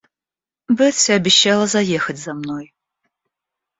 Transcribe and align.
Бетси 0.67 1.11
обещала 1.11 1.67
заехать 1.67 2.17
за 2.17 2.33
мной. 2.33 2.73